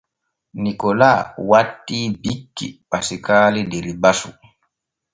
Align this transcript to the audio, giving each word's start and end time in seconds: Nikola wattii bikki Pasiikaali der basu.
Nikola 0.63 1.09
wattii 1.49 2.05
bikki 2.23 2.67
Pasiikaali 2.89 3.61
der 3.71 3.85
basu. 4.01 4.29